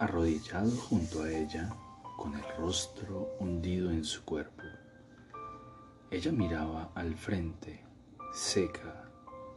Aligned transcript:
Arrodillado 0.00 0.70
junto 0.70 1.24
a 1.24 1.32
ella, 1.32 1.74
con 2.16 2.32
el 2.34 2.44
rostro 2.56 3.34
hundido 3.40 3.90
en 3.90 4.04
su 4.04 4.24
cuerpo, 4.24 4.62
ella 6.08 6.30
miraba 6.30 6.92
al 6.94 7.16
frente, 7.16 7.82
seca, 8.32 9.10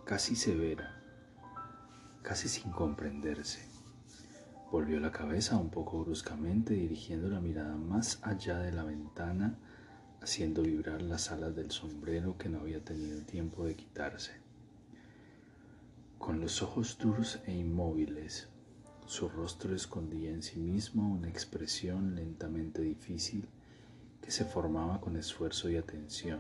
casi 0.03 0.35
severa, 0.35 0.99
casi 2.23 2.49
sin 2.49 2.71
comprenderse. 2.71 3.67
Volvió 4.71 4.99
la 4.99 5.11
cabeza 5.11 5.57
un 5.57 5.69
poco 5.69 6.03
bruscamente, 6.03 6.73
dirigiendo 6.73 7.29
la 7.29 7.39
mirada 7.39 7.75
más 7.75 8.17
allá 8.23 8.57
de 8.57 8.71
la 8.71 8.83
ventana, 8.83 9.59
haciendo 10.23 10.63
vibrar 10.63 11.03
las 11.03 11.31
alas 11.31 11.55
del 11.55 11.69
sombrero 11.69 12.39
que 12.39 12.49
no 12.49 12.61
había 12.61 12.83
tenido 12.83 13.21
tiempo 13.21 13.63
de 13.65 13.75
quitarse. 13.75 14.31
Con 16.17 16.41
los 16.41 16.63
ojos 16.63 16.97
duros 16.97 17.39
e 17.45 17.53
inmóviles, 17.53 18.47
su 19.11 19.27
rostro 19.27 19.75
escondía 19.75 20.29
en 20.29 20.41
sí 20.41 20.57
mismo 20.57 21.05
una 21.05 21.27
expresión 21.27 22.15
lentamente 22.15 22.81
difícil 22.81 23.45
que 24.21 24.31
se 24.31 24.45
formaba 24.45 25.01
con 25.01 25.17
esfuerzo 25.17 25.69
y 25.69 25.75
atención, 25.75 26.39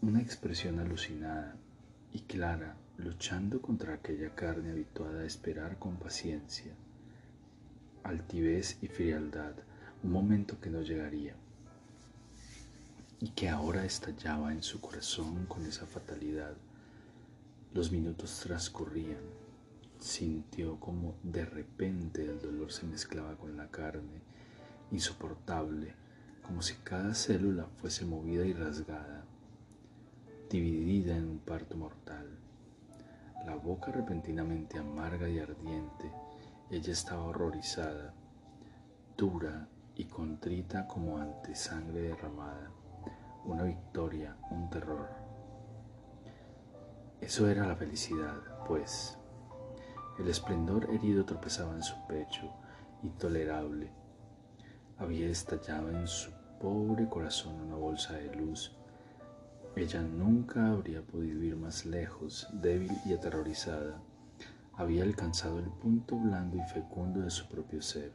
una 0.00 0.20
expresión 0.20 0.80
alucinada 0.80 1.54
y 2.12 2.18
clara 2.22 2.74
luchando 2.98 3.62
contra 3.62 3.94
aquella 3.94 4.34
carne 4.34 4.72
habituada 4.72 5.20
a 5.20 5.24
esperar 5.24 5.78
con 5.78 5.98
paciencia, 5.98 6.72
altivez 8.02 8.78
y 8.82 8.88
frialdad 8.88 9.54
un 10.02 10.10
momento 10.10 10.60
que 10.60 10.68
no 10.68 10.82
llegaría 10.82 11.36
y 13.20 13.28
que 13.28 13.48
ahora 13.48 13.84
estallaba 13.84 14.52
en 14.52 14.64
su 14.64 14.80
corazón 14.80 15.46
con 15.46 15.64
esa 15.64 15.86
fatalidad. 15.86 16.56
Los 17.72 17.92
minutos 17.92 18.40
transcurrían, 18.40 19.41
sintió 20.02 20.80
como 20.80 21.14
de 21.22 21.44
repente 21.44 22.24
el 22.24 22.40
dolor 22.40 22.72
se 22.72 22.84
mezclaba 22.86 23.36
con 23.36 23.56
la 23.56 23.70
carne, 23.70 24.20
insoportable, 24.90 25.94
como 26.42 26.60
si 26.60 26.74
cada 26.82 27.14
célula 27.14 27.66
fuese 27.76 28.04
movida 28.04 28.44
y 28.44 28.52
rasgada, 28.52 29.24
dividida 30.50 31.16
en 31.16 31.28
un 31.28 31.38
parto 31.38 31.76
mortal. 31.76 32.28
La 33.46 33.54
boca 33.54 33.92
repentinamente 33.92 34.76
amarga 34.78 35.28
y 35.28 35.38
ardiente, 35.38 36.10
ella 36.70 36.92
estaba 36.92 37.22
horrorizada, 37.22 38.12
dura 39.16 39.68
y 39.94 40.04
contrita 40.06 40.88
como 40.88 41.18
ante 41.18 41.54
sangre 41.54 42.02
derramada, 42.02 42.72
una 43.44 43.62
victoria, 43.62 44.36
un 44.50 44.68
terror. 44.68 45.08
Eso 47.20 47.48
era 47.48 47.68
la 47.68 47.76
felicidad, 47.76 48.64
pues. 48.66 49.16
El 50.22 50.28
esplendor 50.28 50.88
herido 50.92 51.24
tropezaba 51.24 51.74
en 51.74 51.82
su 51.82 51.96
pecho, 52.06 52.48
intolerable, 53.02 53.90
había 54.96 55.28
estallado 55.28 55.90
en 55.90 56.06
su 56.06 56.30
pobre 56.60 57.08
corazón 57.08 57.60
una 57.60 57.74
bolsa 57.74 58.12
de 58.12 58.32
luz. 58.36 58.72
Ella 59.74 60.00
nunca 60.00 60.68
habría 60.68 61.02
podido 61.02 61.42
ir 61.42 61.56
más 61.56 61.84
lejos, 61.86 62.46
débil 62.52 62.92
y 63.04 63.14
aterrorizada. 63.14 64.00
Había 64.74 65.02
alcanzado 65.02 65.58
el 65.58 65.68
punto 65.68 66.16
blando 66.16 66.56
y 66.56 66.62
fecundo 66.72 67.18
de 67.22 67.30
su 67.30 67.48
propio 67.48 67.82
ser. 67.82 68.12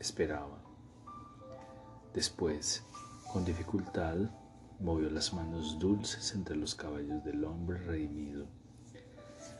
Esperaba. 0.00 0.58
Después, 2.14 2.82
con 3.30 3.44
dificultad, 3.44 4.16
movió 4.80 5.10
las 5.10 5.34
manos 5.34 5.78
dulces 5.78 6.34
entre 6.34 6.56
los 6.56 6.74
cabellos 6.74 7.22
del 7.24 7.44
hombre 7.44 7.76
redimido. 7.76 8.63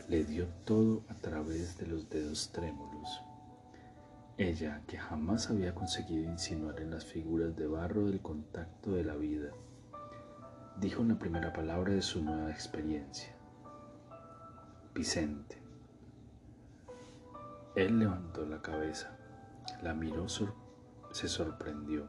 Le 0.09 0.25
dio 0.25 0.47
todo 0.65 1.03
a 1.09 1.15
través 1.15 1.79
de 1.79 1.87
los 1.87 2.11
dedos 2.11 2.51
trémulos. 2.53 3.23
Ella, 4.37 4.83
que 4.87 4.99
jamás 4.99 5.49
había 5.49 5.75
conseguido 5.75 6.31
insinuar 6.31 6.81
en 6.81 6.91
las 6.91 7.05
figuras 7.07 7.57
de 7.57 7.67
barro 7.67 8.07
del 8.07 8.21
contacto 8.21 8.93
de 8.93 9.05
la 9.05 9.15
vida, 9.15 9.51
dijo 10.79 11.03
la 11.05 11.19
primera 11.19 11.53
palabra 11.53 11.95
de 11.95 12.03
su 12.03 12.23
nueva 12.23 12.51
experiencia. 12.51 13.35
Vicente. 14.95 15.63
Él 17.75 17.99
levantó 17.99 18.45
la 18.45 18.61
cabeza, 18.61 19.17
la 19.83 19.95
miró, 19.95 20.27
se 20.29 21.29
sorprendió. 21.29 22.09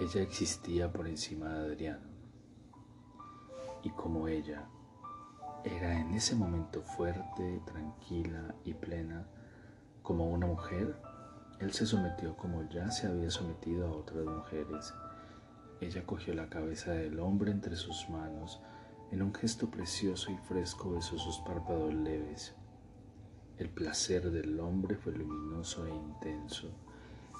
Ella 0.00 0.20
existía 0.20 0.92
por 0.92 1.06
encima 1.06 1.54
de 1.54 1.66
Adriano. 1.66 2.08
Y 3.82 3.90
como 3.90 4.28
ella 4.28 4.66
era 5.66 5.98
en 5.98 6.14
ese 6.14 6.36
momento 6.36 6.82
fuerte, 6.82 7.60
tranquila 7.66 8.54
y 8.64 8.74
plena, 8.74 9.26
como 10.02 10.30
una 10.30 10.46
mujer, 10.46 10.96
él 11.58 11.72
se 11.72 11.86
sometió 11.86 12.36
como 12.36 12.68
ya 12.68 12.90
se 12.90 13.08
había 13.08 13.30
sometido 13.30 13.88
a 13.88 13.96
otras 13.96 14.24
mujeres. 14.24 14.94
Ella 15.80 16.06
cogió 16.06 16.34
la 16.34 16.48
cabeza 16.48 16.92
del 16.92 17.18
hombre 17.18 17.50
entre 17.50 17.74
sus 17.74 18.08
manos, 18.08 18.60
en 19.10 19.22
un 19.22 19.34
gesto 19.34 19.68
precioso 19.68 20.30
y 20.30 20.36
fresco 20.36 20.92
besó 20.92 21.18
sus 21.18 21.38
párpados 21.38 21.92
leves. 21.92 22.54
El 23.58 23.68
placer 23.68 24.30
del 24.30 24.60
hombre 24.60 24.96
fue 24.96 25.14
luminoso 25.14 25.86
e 25.86 25.94
intenso. 25.94 26.70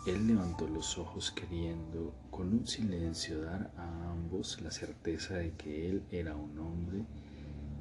Él 0.07 0.27
levantó 0.27 0.67
los 0.67 0.99
ojos 0.99 1.31
queriendo, 1.31 2.15
con 2.31 2.53
un 2.53 2.67
silencio, 2.67 3.43
dar 3.43 3.71
a 3.77 4.11
ambos 4.11 4.61
la 4.63 4.71
certeza 4.71 5.35
de 5.35 5.53
que 5.53 5.89
él 5.89 6.05
era 6.11 6.35
un 6.35 6.59
hombre 6.59 7.05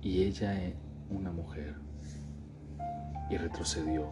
y 0.06 0.22
ella 0.22 0.54
una 1.10 1.32
mujer. 1.32 1.76
Y 3.28 3.38
retrocedió 3.38 4.08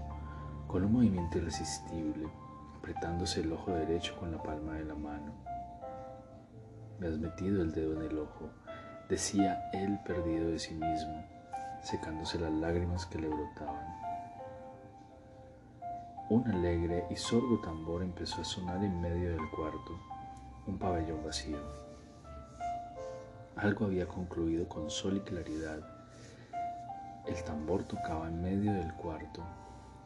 con 0.65 0.83
un 0.85 0.93
movimiento 0.93 1.37
irresistible, 1.37 2.27
apretándose 2.75 3.41
el 3.41 3.53
ojo 3.53 3.71
derecho 3.71 4.17
con 4.19 4.31
la 4.31 4.41
palma 4.41 4.73
de 4.73 4.85
la 4.85 4.95
mano. 4.95 5.35
Me 6.99 7.07
has 7.07 7.19
metido 7.19 7.61
el 7.61 7.71
dedo 7.73 7.93
en 7.93 8.09
el 8.09 8.17
ojo, 8.17 8.49
decía 9.07 9.69
él 9.71 9.99
perdido 10.03 10.49
de 10.49 10.57
sí 10.57 10.73
mismo, 10.73 11.23
secándose 11.83 12.39
las 12.39 12.53
lágrimas 12.53 13.05
que 13.05 13.19
le 13.19 13.27
brotaban. 13.27 13.85
Un 16.31 16.47
alegre 16.49 17.05
y 17.11 17.15
sordo 17.15 17.61
tambor 17.61 18.01
empezó 18.01 18.41
a 18.41 18.45
sonar 18.45 18.83
en 18.83 18.99
medio 18.99 19.29
del 19.29 19.47
cuarto, 19.51 19.99
un 20.65 20.79
pabellón 20.79 21.23
vacío. 21.23 21.82
Algo 23.55 23.85
había 23.85 24.07
concluido 24.07 24.67
con 24.67 24.89
sol 24.89 25.17
y 25.17 25.21
claridad. 25.21 25.79
El 27.27 27.43
tambor 27.43 27.83
tocaba 27.83 28.27
en 28.27 28.41
medio 28.41 28.73
del 28.73 28.93
cuarto 28.95 29.43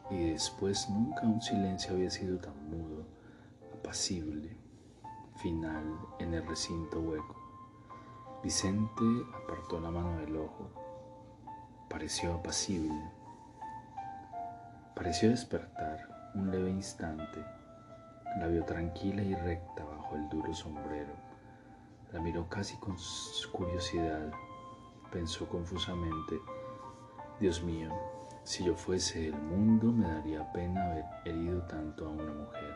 y 0.10 0.32
después 0.32 0.90
nunca 0.90 1.22
un 1.22 1.42
silencio 1.42 1.94
había 1.94 2.10
sido 2.10 2.38
tan 2.38 2.70
mudo, 2.70 3.06
apacible, 3.74 4.56
final 5.38 5.98
en 6.20 6.34
el 6.34 6.46
recinto 6.46 7.00
hueco. 7.00 7.36
Vicente 8.44 9.04
apartó 9.44 9.80
la 9.80 9.92
mano 9.92 10.20
del 10.20 10.36
ojo, 10.38 10.70
pareció 11.90 12.36
apacible, 12.36 13.02
pareció 14.96 15.30
despertar 15.30 16.32
un 16.36 16.52
leve 16.52 16.70
instante, 16.70 17.44
la 18.40 18.48
vio 18.48 18.64
tranquila 18.64 19.24
y 19.24 19.34
recta 19.34 19.84
bajo 19.84 20.16
el 20.16 20.30
duro 20.30 20.54
sombrero, 20.54 21.14
la 22.14 22.20
miró 22.20 22.48
casi 22.48 22.78
con 22.78 22.96
curiosidad, 23.52 24.32
pensó 25.12 25.48
confusamente, 25.48 26.40
Dios 27.40 27.64
mío, 27.64 27.92
si 28.44 28.64
yo 28.64 28.76
fuese 28.76 29.28
el 29.28 29.36
mundo, 29.36 29.92
me 29.92 30.08
daría 30.08 30.52
pena 30.54 30.86
haber 30.86 31.06
herido 31.26 31.62
tanto 31.64 32.08
a 32.08 32.10
una 32.10 32.32
mujer. 32.32 32.76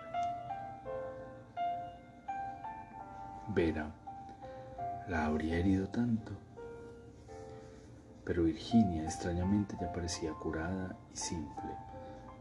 Vera, 3.48 3.92
la 5.08 5.26
habría 5.26 5.58
herido 5.58 5.88
tanto. 5.88 6.32
Pero 8.24 8.44
Virginia 8.44 9.04
extrañamente 9.04 9.76
ya 9.80 9.92
parecía 9.92 10.32
curada 10.34 10.96
y 11.14 11.18
simple. 11.18 11.72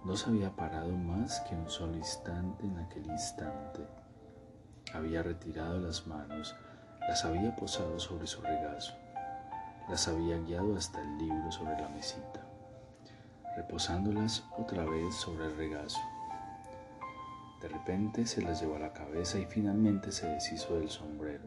No 0.04 0.16
se 0.16 0.30
había 0.30 0.54
parado 0.54 0.90
más 0.90 1.40
que 1.40 1.54
un 1.54 1.68
solo 1.68 1.96
instante 1.96 2.66
en 2.66 2.78
aquel 2.78 3.06
instante. 3.06 3.86
Había 4.92 5.22
retirado 5.22 5.78
las 5.78 6.06
manos, 6.06 6.54
las 7.10 7.24
había 7.24 7.54
posado 7.56 7.98
sobre 7.98 8.26
su 8.26 8.40
regazo, 8.40 8.94
las 9.90 10.06
había 10.06 10.38
guiado 10.38 10.76
hasta 10.76 11.02
el 11.02 11.18
libro 11.18 11.50
sobre 11.50 11.78
la 11.78 11.88
mesita 11.88 12.40
reposándolas 13.56 14.44
otra 14.56 14.84
vez 14.84 15.14
sobre 15.14 15.46
el 15.46 15.56
regazo. 15.56 16.00
De 17.60 17.68
repente 17.68 18.26
se 18.26 18.42
las 18.42 18.60
llevó 18.60 18.76
a 18.76 18.80
la 18.80 18.92
cabeza 18.92 19.38
y 19.38 19.44
finalmente 19.44 20.12
se 20.12 20.28
deshizo 20.28 20.78
del 20.78 20.88
sombrero. 20.88 21.44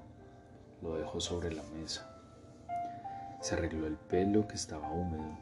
Lo 0.82 0.96
dejó 0.96 1.20
sobre 1.20 1.52
la 1.54 1.64
mesa. 1.64 2.10
Se 3.42 3.56
arregló 3.56 3.88
el 3.88 3.96
pelo 3.96 4.48
que 4.48 4.56
estaba 4.56 4.92
húmedo. 4.92 5.38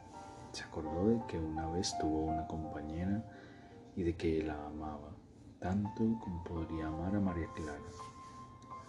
Se 0.52 0.64
acordó 0.64 1.08
de 1.08 1.20
que 1.26 1.38
una 1.38 1.68
vez 1.68 1.96
tuvo 1.98 2.20
una 2.24 2.46
compañera 2.46 3.22
y 3.96 4.02
de 4.02 4.16
que 4.16 4.42
la 4.42 4.54
amaba, 4.66 5.10
tanto 5.60 6.02
como 6.20 6.42
podría 6.44 6.86
amar 6.86 7.14
a 7.14 7.20
María 7.20 7.48
Clara. 7.54 7.78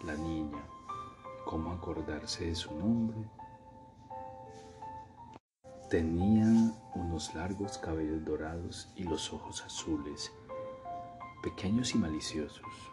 La 0.06 0.16
niña, 0.16 0.64
¿cómo 1.46 1.72
acordarse 1.72 2.46
de 2.46 2.56
su 2.56 2.74
nombre? 2.76 3.18
Tenía 5.90 6.46
unos 6.96 7.34
largos 7.36 7.78
cabellos 7.78 8.26
dorados 8.26 8.92
y 8.96 9.04
los 9.04 9.32
ojos 9.32 9.64
azules, 9.64 10.32
pequeños 11.44 11.94
y 11.94 11.98
maliciosos. 11.98 12.92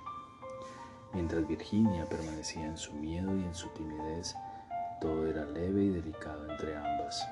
Mientras 1.13 1.47
Virginia 1.47 2.05
permanecía 2.07 2.67
en 2.67 2.77
su 2.77 2.93
miedo 2.95 3.35
y 3.37 3.43
en 3.43 3.55
su 3.55 3.69
timidez, 3.71 4.35
todo 5.01 5.27
era 5.27 5.45
leve 5.45 5.85
y 5.85 5.89
delicado 5.91 6.51
entre 6.51 6.77
ambas. 6.77 7.27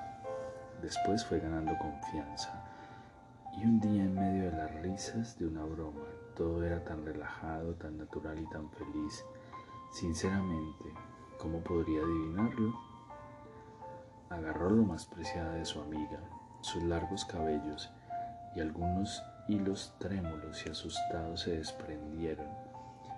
Después 0.81 1.25
fue 1.25 1.41
ganando 1.41 1.77
confianza 1.79 2.65
y 3.57 3.65
un 3.65 3.81
día 3.81 4.05
en 4.05 4.15
medio 4.15 4.51
de 4.51 4.57
las 4.57 4.73
risas 4.83 5.39
de 5.39 5.47
una 5.47 5.65
broma, 5.65 6.05
todo 6.37 6.65
era 6.65 6.85
tan 6.85 7.05
relajado, 7.05 7.75
tan 7.75 7.99
natural 7.99 8.39
y 8.39 8.49
tan 8.51 8.71
feliz. 8.71 9.25
Sinceramente, 9.91 10.85
¿cómo 11.39 11.61
podría 11.61 12.03
adivinarlo? 12.03 12.75
Agarró 14.29 14.71
lo 14.71 14.83
más 14.83 15.07
preciado 15.07 15.53
de 15.53 15.65
su 15.65 15.81
amiga, 15.81 16.21
sus 16.61 16.83
largos 16.83 17.25
cabellos, 17.25 17.91
y 18.55 18.61
algunos 18.61 19.23
hilos 19.49 19.95
trémulos 19.99 20.67
y 20.67 20.71
asustados 20.71 21.43
se 21.43 21.57
desprendieron, 21.57 22.49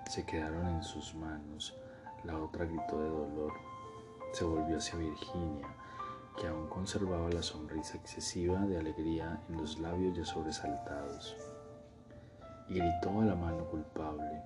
se 0.08 0.24
quedaron 0.24 0.66
en 0.68 0.82
sus 0.82 1.14
manos. 1.14 1.74
La 2.24 2.38
otra 2.38 2.66
gritó 2.66 3.00
de 3.00 3.08
dolor. 3.08 3.52
Se 4.32 4.44
volvió 4.44 4.76
hacia 4.76 4.98
Virginia, 4.98 5.66
que 6.38 6.46
aún 6.46 6.68
conservaba 6.68 7.30
la 7.30 7.42
sonrisa 7.42 7.96
excesiva 7.96 8.60
de 8.60 8.78
alegría 8.78 9.40
en 9.48 9.56
los 9.56 9.78
labios 9.80 10.16
ya 10.16 10.24
sobresaltados, 10.24 11.36
y 12.68 12.74
gritó 12.74 13.20
a 13.20 13.24
la 13.24 13.34
mano 13.34 13.64
culpable, 13.64 14.42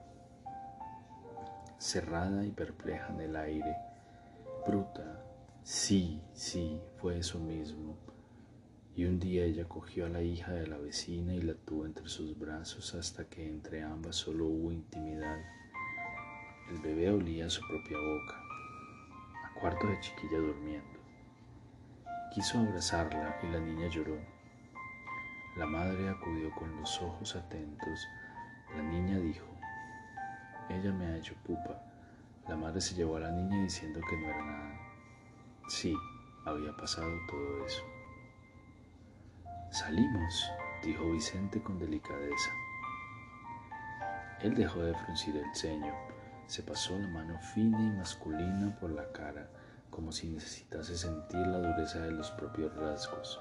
cerrada 1.78 2.44
y 2.44 2.50
perpleja 2.50 3.12
en 3.12 3.20
el 3.20 3.36
aire, 3.36 3.76
bruta, 4.66 5.24
Sí, 5.64 6.20
sí, 6.34 6.78
fue 6.98 7.20
eso 7.20 7.38
mismo. 7.38 7.96
Y 8.94 9.06
un 9.06 9.18
día 9.18 9.44
ella 9.44 9.64
cogió 9.64 10.04
a 10.04 10.10
la 10.10 10.20
hija 10.20 10.52
de 10.52 10.66
la 10.66 10.76
vecina 10.76 11.32
y 11.32 11.40
la 11.40 11.54
tuvo 11.54 11.86
entre 11.86 12.06
sus 12.06 12.38
brazos 12.38 12.94
hasta 12.94 13.24
que 13.30 13.48
entre 13.48 13.82
ambas 13.82 14.14
solo 14.14 14.44
hubo 14.44 14.70
intimidad. 14.70 15.38
El 16.68 16.80
bebé 16.80 17.10
olía 17.10 17.46
a 17.46 17.50
su 17.50 17.62
propia 17.66 17.96
boca, 17.96 18.42
a 19.42 19.58
cuarto 19.58 19.86
de 19.86 19.98
chiquilla 20.00 20.36
durmiendo. 20.36 21.00
Quiso 22.34 22.58
abrazarla 22.58 23.38
y 23.42 23.46
la 23.46 23.60
niña 23.60 23.88
lloró. 23.88 24.18
La 25.56 25.64
madre 25.64 26.10
acudió 26.10 26.54
con 26.56 26.76
los 26.76 27.00
ojos 27.00 27.36
atentos. 27.36 28.06
La 28.76 28.82
niña 28.82 29.18
dijo, 29.18 29.46
ella 30.68 30.92
me 30.92 31.06
ha 31.06 31.16
hecho 31.16 31.34
pupa. 31.44 31.80
La 32.48 32.56
madre 32.56 32.80
se 32.80 32.94
llevó 32.94 33.16
a 33.16 33.20
la 33.20 33.30
niña 33.30 33.62
diciendo 33.62 34.00
que 34.08 34.16
no 34.16 34.28
era 34.28 34.44
nada. 34.44 34.80
Sí, 35.68 35.94
había 36.44 36.76
pasado 36.76 37.10
todo 37.28 37.66
eso. 37.66 37.82
Salimos, 39.70 40.50
dijo 40.82 41.10
Vicente 41.10 41.62
con 41.62 41.78
delicadeza. 41.78 42.50
Él 44.40 44.54
dejó 44.54 44.82
de 44.82 44.94
fruncir 44.94 45.36
el 45.36 45.54
ceño, 45.54 45.94
se 46.46 46.62
pasó 46.62 46.98
la 46.98 47.08
mano 47.08 47.38
fina 47.40 47.80
y 47.80 47.90
masculina 47.96 48.76
por 48.78 48.90
la 48.90 49.10
cara, 49.12 49.48
como 49.90 50.12
si 50.12 50.28
necesitase 50.28 50.96
sentir 50.96 51.46
la 51.46 51.58
dureza 51.58 52.00
de 52.00 52.12
los 52.12 52.30
propios 52.32 52.74
rasgos. 52.76 53.40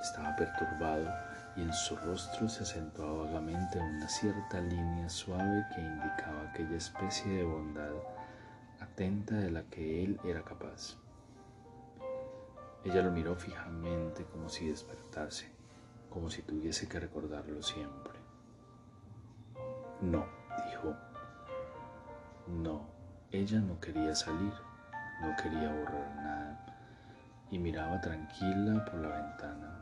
Estaba 0.00 0.36
perturbado 0.36 1.08
y 1.56 1.62
en 1.62 1.72
su 1.72 1.96
rostro 1.96 2.48
se 2.48 2.62
acentuaba 2.62 3.24
vagamente 3.24 3.78
una 3.78 4.08
cierta 4.08 4.60
línea 4.60 5.08
suave 5.08 5.66
que 5.74 5.80
indicaba 5.80 6.48
aquella 6.48 6.76
especie 6.76 7.30
de 7.30 7.44
bondad 7.44 7.92
atenta 8.80 9.34
de 9.34 9.50
la 9.50 9.62
que 9.64 10.04
él 10.04 10.20
era 10.24 10.42
capaz. 10.42 10.96
Ella 12.84 13.02
lo 13.02 13.12
miró 13.12 13.36
fijamente 13.36 14.24
como 14.24 14.48
si 14.48 14.68
despertase, 14.68 15.50
como 16.10 16.30
si 16.30 16.42
tuviese 16.42 16.88
que 16.88 16.98
recordarlo 16.98 17.62
siempre. 17.62 18.18
No, 20.00 20.26
dijo. 20.68 20.94
No, 22.48 22.88
ella 23.30 23.60
no 23.60 23.78
quería 23.78 24.14
salir, 24.14 24.52
no 25.20 25.36
quería 25.40 25.72
borrar 25.72 26.16
nada 26.16 26.66
y 27.52 27.58
miraba 27.58 28.00
tranquila 28.00 28.84
por 28.84 28.94
la 28.94 29.08
ventana. 29.08 29.81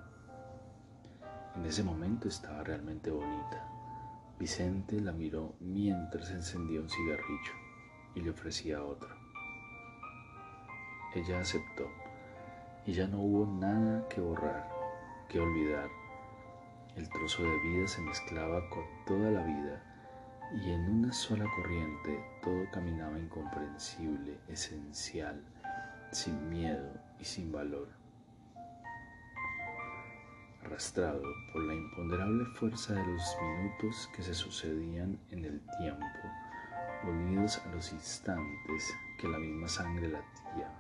En 1.56 1.67
ese 1.67 1.82
momento 1.82 2.29
estaba 2.29 2.62
realmente 2.62 3.11
bonita. 3.11 3.67
Vicente 4.38 5.00
la 5.00 5.12
miró 5.12 5.55
mientras 5.61 6.31
encendía 6.31 6.81
un 6.81 6.88
cigarrillo 6.88 7.52
y 8.14 8.20
le 8.20 8.31
ofrecía 8.31 8.82
otro. 8.82 9.14
Ella 11.14 11.41
aceptó 11.41 11.88
y 12.87 12.93
ya 12.93 13.06
no 13.06 13.20
hubo 13.20 13.47
nada 13.47 14.08
que 14.08 14.20
borrar, 14.20 14.69
que 15.29 15.41
olvidar. 15.41 15.88
El 16.97 17.08
trozo 17.08 17.43
de 17.43 17.61
vida 17.61 17.87
se 17.87 18.00
mezclaba 18.00 18.69
con 18.70 18.85
toda 19.06 19.31
la 19.31 19.44
vida 19.44 19.82
y 20.52 20.70
en 20.70 20.88
una 20.88 21.12
sola 21.12 21.44
corriente 21.56 22.25
todo 22.43 22.64
caminaba 22.73 23.19
incomprensible, 23.19 24.38
esencial, 24.49 25.43
sin 26.12 26.49
miedo 26.49 26.93
y 27.19 27.25
sin 27.25 27.52
valor. 27.52 28.00
Arrastrado 30.70 31.22
por 31.52 31.64
la 31.64 31.75
imponderable 31.75 32.44
fuerza 32.44 32.94
de 32.94 33.05
los 33.05 33.37
minutos 33.43 34.08
que 34.14 34.22
se 34.22 34.32
sucedían 34.32 35.19
en 35.31 35.44
el 35.44 35.61
tiempo, 35.78 36.06
unidos 37.02 37.61
a 37.67 37.75
los 37.75 37.93
instantes 37.93 38.94
que 39.19 39.26
la 39.26 39.38
misma 39.38 39.67
sangre 39.67 40.06
latía. 40.06 40.72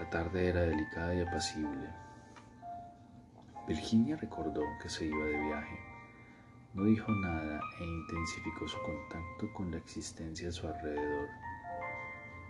La 0.00 0.10
tarde 0.10 0.48
era 0.48 0.62
delicada 0.62 1.14
y 1.14 1.20
apacible. 1.20 1.90
Virginia 3.68 4.16
recordó 4.16 4.62
que 4.82 4.88
se 4.88 5.06
iba 5.06 5.24
de 5.24 5.38
viaje. 5.38 5.78
No 6.74 6.84
dijo 6.86 7.12
nada 7.12 7.60
e 7.80 7.84
intensificó 7.84 8.66
su 8.66 8.78
contacto 8.82 9.52
con 9.54 9.70
la 9.70 9.76
existencia 9.76 10.48
a 10.48 10.52
su 10.52 10.66
alrededor. 10.66 11.28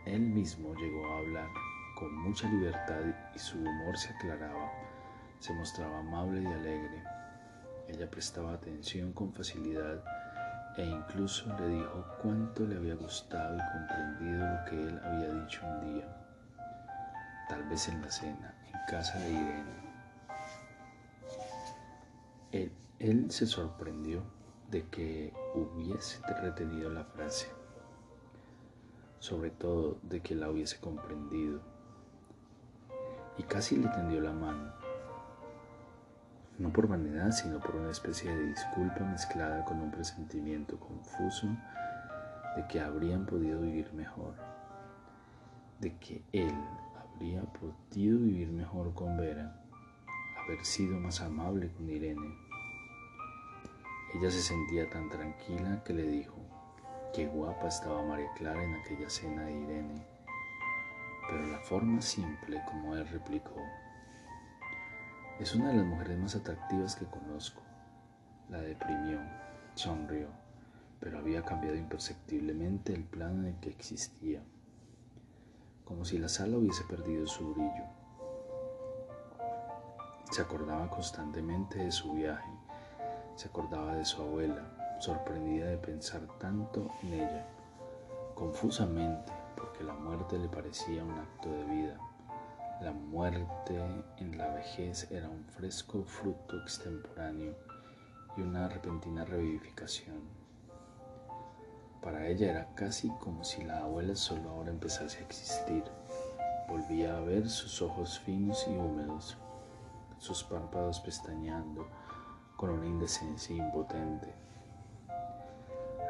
Él 0.06 0.20
mismo 0.20 0.74
llegó 0.76 1.12
a 1.12 1.18
hablar 1.18 1.48
con 1.94 2.16
mucha 2.16 2.48
libertad 2.48 3.02
y 3.34 3.38
su 3.38 3.58
humor 3.58 3.98
se 3.98 4.14
aclaraba, 4.14 4.72
se 5.40 5.52
mostraba 5.52 6.00
amable 6.00 6.42
y 6.42 6.46
alegre. 6.46 7.02
Ella 7.88 8.10
prestaba 8.10 8.52
atención 8.52 9.12
con 9.12 9.32
facilidad 9.32 10.02
e 10.76 10.84
incluso 10.84 11.46
le 11.58 11.68
dijo 11.68 12.04
cuánto 12.22 12.66
le 12.66 12.76
había 12.76 12.94
gustado 12.94 13.56
y 13.56 13.72
comprendido 13.72 14.46
lo 14.46 14.64
que 14.64 14.82
él 14.88 15.00
había 15.02 15.32
dicho 15.42 15.60
un 15.66 15.94
día, 15.94 16.06
tal 17.48 17.64
vez 17.68 17.88
en 17.88 18.02
la 18.02 18.10
cena, 18.10 18.54
en 18.66 18.80
casa 18.88 19.18
de 19.18 19.30
Irene. 19.30 19.88
Él, 23.00 23.30
se 23.30 23.46
sorprendió 23.46 24.22
de 24.70 24.86
que 24.88 25.32
hubiese 25.54 26.20
retenido 26.26 26.90
la 26.90 27.04
frase, 27.04 27.48
sobre 29.20 29.50
todo 29.50 29.98
de 30.02 30.20
que 30.20 30.34
la 30.34 30.50
hubiese 30.50 30.78
comprendido, 30.80 31.60
y 33.36 33.44
casi 33.44 33.76
le 33.76 33.88
tendió 33.88 34.20
la 34.20 34.32
mano 34.32 34.87
no 36.58 36.72
por 36.72 36.88
vanidad, 36.88 37.30
sino 37.30 37.60
por 37.60 37.76
una 37.76 37.90
especie 37.90 38.34
de 38.34 38.46
disculpa 38.46 39.04
mezclada 39.04 39.64
con 39.64 39.80
un 39.80 39.90
presentimiento 39.90 40.78
confuso 40.78 41.46
de 42.56 42.66
que 42.66 42.80
habrían 42.80 43.26
podido 43.26 43.60
vivir 43.60 43.92
mejor, 43.92 44.34
de 45.78 45.96
que 45.98 46.24
él 46.32 46.54
habría 47.00 47.42
podido 47.42 48.18
vivir 48.18 48.48
mejor 48.48 48.92
con 48.94 49.16
Vera, 49.16 49.54
haber 50.44 50.64
sido 50.64 50.98
más 50.98 51.20
amable 51.20 51.70
con 51.72 51.88
Irene. 51.88 52.36
Ella 54.14 54.30
se 54.30 54.42
sentía 54.42 54.90
tan 54.90 55.08
tranquila 55.10 55.84
que 55.84 55.92
le 55.92 56.02
dijo, 56.02 56.36
qué 57.14 57.26
guapa 57.28 57.68
estaba 57.68 58.02
María 58.02 58.32
Clara 58.34 58.64
en 58.64 58.74
aquella 58.74 59.08
cena 59.08 59.42
de 59.42 59.52
Irene, 59.52 60.02
pero 61.28 61.46
la 61.46 61.58
forma 61.60 62.00
simple 62.00 62.60
como 62.66 62.96
él 62.96 63.06
replicó, 63.06 63.62
es 65.40 65.54
una 65.54 65.68
de 65.68 65.76
las 65.76 65.86
mujeres 65.86 66.18
más 66.18 66.34
atractivas 66.34 66.96
que 66.96 67.06
conozco. 67.06 67.62
La 68.48 68.60
deprimió, 68.60 69.20
sonrió, 69.74 70.28
pero 70.98 71.18
había 71.18 71.44
cambiado 71.44 71.76
imperceptiblemente 71.76 72.92
el 72.92 73.04
plano 73.04 73.40
en 73.40 73.54
el 73.54 73.60
que 73.60 73.70
existía, 73.70 74.42
como 75.84 76.04
si 76.04 76.18
la 76.18 76.28
sala 76.28 76.56
hubiese 76.58 76.82
perdido 76.84 77.26
su 77.26 77.54
brillo. 77.54 77.84
Se 80.32 80.42
acordaba 80.42 80.90
constantemente 80.90 81.78
de 81.78 81.92
su 81.92 82.14
viaje, 82.14 82.50
se 83.36 83.48
acordaba 83.48 83.94
de 83.94 84.04
su 84.04 84.20
abuela, 84.20 84.96
sorprendida 84.98 85.66
de 85.66 85.78
pensar 85.78 86.22
tanto 86.40 86.90
en 87.02 87.14
ella, 87.14 87.46
confusamente, 88.34 89.32
porque 89.56 89.84
la 89.84 89.94
muerte 89.94 90.36
le 90.36 90.48
parecía 90.48 91.04
un 91.04 91.12
acto 91.12 91.48
de 91.48 91.64
vida. 91.64 92.07
La 92.80 92.92
muerte 92.92 93.76
en 94.18 94.38
la 94.38 94.54
vejez 94.54 95.10
era 95.10 95.28
un 95.28 95.44
fresco 95.46 96.04
fruto 96.04 96.56
extemporáneo 96.62 97.56
y 98.36 98.42
una 98.42 98.68
repentina 98.68 99.24
revivificación. 99.24 100.20
Para 102.00 102.28
ella 102.28 102.52
era 102.52 102.74
casi 102.76 103.10
como 103.18 103.42
si 103.42 103.64
la 103.64 103.78
abuela 103.78 104.14
solo 104.14 104.50
ahora 104.50 104.70
empezase 104.70 105.18
a 105.18 105.22
existir. 105.22 105.82
Volvía 106.68 107.16
a 107.16 107.20
ver 107.20 107.50
sus 107.50 107.82
ojos 107.82 108.20
finos 108.20 108.64
y 108.68 108.76
húmedos, 108.76 109.36
sus 110.18 110.44
párpados 110.44 111.00
pestañeando 111.00 111.88
con 112.56 112.70
una 112.70 112.86
indecencia 112.86 113.56
impotente, 113.56 114.32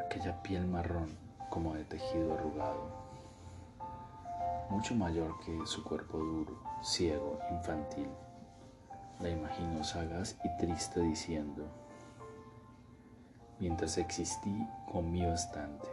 aquella 0.05 0.39
piel 0.43 0.67
marrón 0.67 1.17
como 1.49 1.73
de 1.73 1.83
tejido 1.85 2.35
arrugado, 2.35 2.98
mucho 4.69 4.95
mayor 4.95 5.39
que 5.39 5.65
su 5.65 5.83
cuerpo 5.83 6.17
duro, 6.19 6.59
ciego, 6.81 7.39
infantil. 7.51 8.07
La 9.19 9.29
imaginó 9.29 9.83
sagaz 9.83 10.37
y 10.43 10.57
triste 10.57 11.01
diciendo, 11.01 11.65
mientras 13.59 13.97
existí 13.97 14.65
comí 14.91 15.25
bastante. 15.25 15.87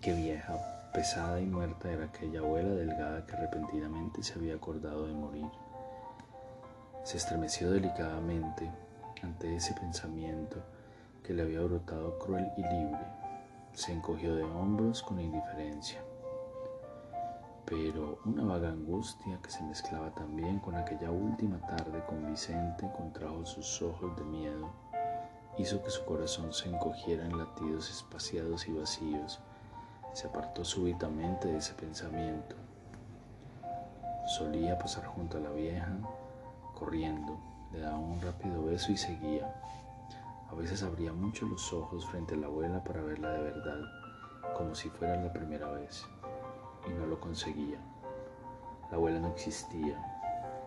Qué 0.00 0.12
vieja, 0.12 0.90
pesada 0.92 1.40
y 1.40 1.46
muerta 1.46 1.90
era 1.90 2.04
aquella 2.04 2.40
abuela 2.40 2.70
delgada 2.70 3.26
que 3.26 3.36
repentinamente 3.36 4.22
se 4.22 4.34
había 4.34 4.54
acordado 4.54 5.06
de 5.06 5.14
morir. 5.14 5.50
Se 7.02 7.16
estremeció 7.16 7.70
delicadamente 7.70 8.70
ante 9.22 9.56
ese 9.56 9.74
pensamiento 9.74 10.56
que 11.24 11.34
le 11.34 11.42
había 11.42 11.60
brotado 11.60 12.18
cruel 12.18 12.46
y 12.56 12.62
libre. 12.62 13.06
Se 13.72 13.92
encogió 13.92 14.34
de 14.36 14.44
hombros 14.44 15.02
con 15.02 15.20
indiferencia. 15.20 16.00
Pero 17.64 18.18
una 18.24 18.44
vaga 18.44 18.70
angustia 18.70 19.38
que 19.42 19.50
se 19.50 19.62
mezclaba 19.62 20.10
también 20.14 20.58
con 20.58 20.74
aquella 20.74 21.10
última 21.10 21.58
tarde 21.66 22.04
con 22.06 22.26
Vicente 22.26 22.90
contrajo 22.96 23.46
sus 23.46 23.80
ojos 23.82 24.16
de 24.16 24.24
miedo 24.24 24.70
hizo 25.58 25.82
que 25.82 25.90
su 25.90 26.04
corazón 26.04 26.52
se 26.52 26.68
encogiera 26.68 27.24
en 27.24 27.36
latidos 27.36 27.90
espaciados 27.90 28.66
y 28.68 28.72
vacíos. 28.72 29.38
Se 30.14 30.26
apartó 30.26 30.64
súbitamente 30.64 31.48
de 31.48 31.58
ese 31.58 31.74
pensamiento. 31.74 32.56
Solía 34.26 34.78
pasar 34.78 35.04
junto 35.06 35.38
a 35.38 35.40
la 35.40 35.50
vieja, 35.50 35.92
corriendo, 36.74 37.38
le 37.72 37.80
daba 37.80 37.98
un 37.98 38.20
rápido 38.20 38.64
beso 38.64 38.92
y 38.92 38.96
seguía. 38.96 39.52
A 40.50 40.54
veces 40.54 40.82
abría 40.82 41.12
mucho 41.12 41.46
los 41.46 41.72
ojos 41.72 42.06
frente 42.06 42.34
a 42.34 42.38
la 42.38 42.46
abuela 42.46 42.82
para 42.84 43.02
verla 43.02 43.30
de 43.32 43.42
verdad, 43.42 43.80
como 44.56 44.74
si 44.74 44.90
fuera 44.90 45.16
la 45.16 45.32
primera 45.32 45.70
vez, 45.70 46.04
y 46.86 46.90
no 46.90 47.06
lo 47.06 47.20
conseguía. 47.20 47.78
La 48.90 48.96
abuela 48.96 49.20
no 49.20 49.28
existía, 49.28 49.96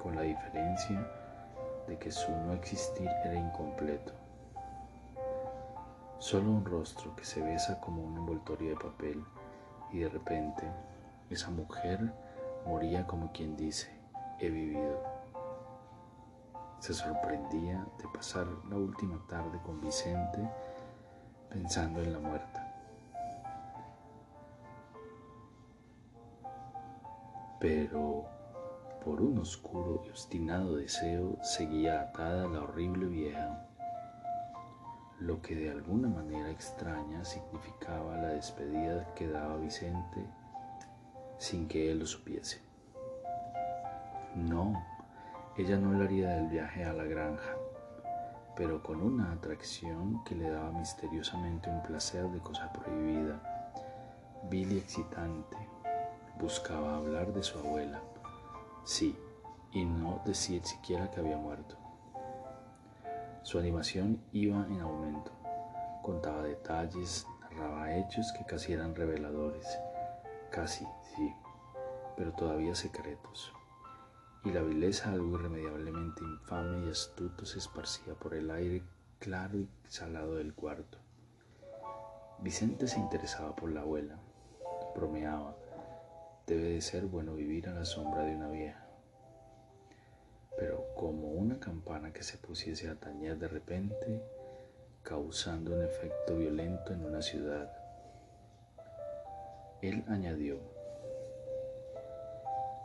con 0.02 0.16
la 0.16 0.22
diferencia 0.22 1.08
de 1.88 1.98
que 1.98 2.12
su 2.12 2.32
no 2.32 2.54
existir 2.54 3.10
era 3.24 3.36
incompleto. 3.36 4.14
Solo 6.18 6.50
un 6.50 6.66
rostro 6.66 7.16
que 7.16 7.26
se 7.26 7.42
besa 7.42 7.80
como 7.80 8.04
un 8.04 8.18
envoltorio 8.18 8.72
de 8.72 8.78
papel 8.78 9.24
y 9.92 10.00
de 10.00 10.10
repente 10.10 10.64
esa 11.30 11.50
mujer 11.50 12.14
moría 12.66 13.06
como 13.06 13.32
quien 13.32 13.56
dice, 13.56 13.90
he 14.40 14.50
vivido. 14.50 15.04
Se 16.80 16.94
sorprendía 16.94 17.86
de 17.98 18.08
pasar 18.14 18.48
la 18.70 18.76
última 18.76 19.20
tarde 19.28 19.60
con 19.64 19.82
Vicente 19.82 20.50
pensando 21.50 22.02
en 22.02 22.14
la 22.14 22.20
muerta. 22.20 22.65
Pero 27.60 28.26
por 29.04 29.22
un 29.22 29.40
oscuro 29.40 30.04
y 30.06 30.10
obstinado 30.10 30.78
deseo 30.78 31.38
seguía 31.44 32.02
atada 32.02 32.48
la 32.48 32.62
horrible 32.62 33.06
vieja 33.06 33.66
lo 35.20 35.42
que 35.42 35.56
de 35.56 35.70
alguna 35.70 36.10
manera 36.10 36.52
extraña 36.52 37.24
significaba 37.24 38.18
la 38.18 38.30
despedida 38.30 39.14
que 39.16 39.28
daba 39.28 39.56
Vicente 39.58 40.26
sin 41.38 41.68
que 41.68 41.92
él 41.92 42.00
lo 42.00 42.06
supiese. 42.06 42.60
No, 44.36 44.84
ella 45.58 45.78
no 45.78 46.02
haría 46.04 46.30
del 46.32 46.48
viaje 46.48 46.84
a 46.84 46.94
la 46.94 47.06
granja, 47.06 47.56
pero 48.58 48.84
con 48.84 49.02
una 49.02 49.32
atracción 49.32 50.24
que 50.26 50.36
le 50.36 50.50
daba 50.50 50.72
misteriosamente 50.72 51.70
un 51.70 51.82
placer 51.84 52.26
de 52.30 52.40
cosa 52.40 52.72
prohibida, 52.74 53.40
vil 54.50 54.74
y 54.74 54.78
excitante. 54.80 55.58
Buscaba 56.40 56.98
hablar 56.98 57.34
de 57.34 57.44
su 57.44 57.58
abuela, 57.58 58.02
sí, 58.84 59.18
y 59.72 59.86
no 59.86 60.22
decir 60.26 60.64
siquiera 60.66 61.10
que 61.10 61.20
había 61.20 61.38
muerto. 61.38 61.78
Su 63.44 63.60
animación 63.60 64.22
iba 64.32 64.66
en 64.68 64.82
aumento. 64.82 65.32
Contaba 66.02 66.44
detalles, 66.44 67.26
narraba 67.42 67.96
hechos 67.96 68.32
que 68.38 68.46
casi 68.46 68.74
eran 68.74 68.96
reveladores. 68.96 69.66
Casi, 70.52 70.86
sí, 71.16 71.34
pero 72.18 72.34
todavía 72.34 72.76
secretos. 72.76 73.54
Y 74.44 74.52
la 74.52 74.62
vileza, 74.62 75.12
algo 75.12 75.38
irremediablemente 75.40 76.24
infame 76.24 76.86
y 76.86 76.90
astuto, 76.90 77.46
se 77.46 77.60
esparcía 77.60 78.14
por 78.14 78.34
el 78.34 78.52
aire 78.52 78.84
claro 79.20 79.58
y 79.58 79.70
salado 79.88 80.36
del 80.36 80.54
cuarto. 80.54 80.98
Vicente 82.40 82.88
se 82.88 83.00
interesaba 83.00 83.56
por 83.56 83.72
la 83.72 83.82
abuela. 83.82 84.20
Bromeaba. 84.96 85.56
Debe 86.48 86.70
de 86.70 86.82
ser 86.82 87.06
bueno 87.06 87.34
vivir 87.34 87.68
a 87.70 87.74
la 87.74 87.86
sombra 87.86 88.24
de 88.24 88.36
una 88.36 88.50
vieja 88.50 88.86
pero 90.58 90.88
como 90.96 91.28
una 91.32 91.60
campana 91.60 92.14
que 92.14 92.24
se 92.24 92.38
pusiese 92.38 92.90
a 92.90 92.96
tañer 92.96 93.38
de 93.38 93.48
repente, 93.48 94.22
causando 95.04 95.74
un 95.74 95.84
efecto 95.84 96.38
violento 96.38 96.94
en 96.94 97.06
una 97.06 97.22
ciudad. 97.22 97.72
Él 99.82 100.04
añadió, 100.08 100.58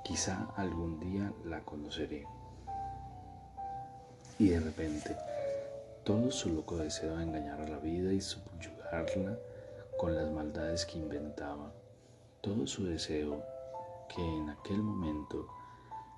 quizá 0.05 0.49
algún 0.57 0.99
día 1.01 1.33
la 1.45 1.61
conoceré. 1.61 2.27
Y 4.39 4.49
de 4.49 4.61
repente, 4.61 5.17
todo 6.03 6.31
su 6.31 6.53
loco 6.53 6.79
deseo 6.79 7.17
de 7.17 7.25
engañar 7.25 7.61
a 7.61 7.69
la 7.69 7.79
vida 7.79 8.13
y 8.13 8.21
subyugarla 8.21 9.39
con 9.97 10.17
las 10.17 10.31
maldades 10.31 10.87
que 10.87 10.99
inventaba, 10.99 11.71
todo 12.41 12.67
su 12.67 12.87
deseo 12.87 13.43
que 14.15 14.23
en 14.23 14.51
aquel 14.51 14.83
momento 14.83 15.47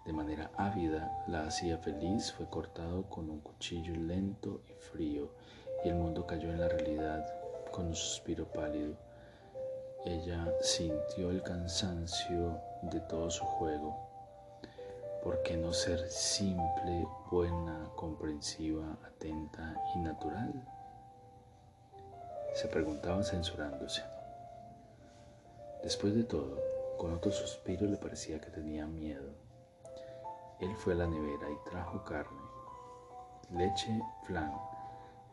de 0.07 0.13
manera 0.13 0.51
ávida 0.57 1.25
la 1.29 1.47
hacía 1.47 1.79
feliz 1.79 2.33
fue 2.33 2.49
cortado 2.49 3.09
con 3.09 3.29
un 3.29 3.41
cuchillo 3.41 3.95
lento 3.95 4.63
y 4.69 4.73
frío 4.73 5.31
y 5.85 5.89
el 5.89 5.97
mundo 5.97 6.27
cayó 6.27 6.51
en 6.51 6.61
la 6.61 6.69
realidad 6.69 7.27
con 7.71 7.87
un 7.87 7.95
suspiro 7.95 8.47
pálido. 8.47 8.95
Ella 10.05 10.53
sintió 10.61 11.31
el 11.31 11.43
cansancio 11.43 12.59
de 12.83 13.01
todo 13.01 13.31
su 13.31 13.45
juego. 13.45 13.97
¿Por 15.23 15.43
qué 15.43 15.57
no 15.57 15.73
ser 15.73 16.11
simple, 16.11 17.07
buena, 17.31 17.89
comprensiva, 17.95 18.99
atenta 19.07 19.77
y 19.95 19.99
natural? 20.01 20.53
Se 22.55 22.67
preguntaba 22.69 23.23
censurándose. 23.23 24.03
Después 25.83 26.15
de 26.15 26.25
todo, 26.25 26.72
con 26.99 27.13
otro 27.13 27.33
suspiro 27.33 27.87
le 27.87 27.97
parecía 27.97 28.41
que 28.41 28.51
tenía 28.51 28.87
miedo 28.87 29.43
él 30.63 30.77
fue 30.77 30.93
a 30.93 30.97
la 30.97 31.09
nevera 31.09 31.51
y 31.51 31.69
trajo 31.69 32.05
carne, 32.05 32.41
leche, 33.51 34.01
flan. 34.23 34.53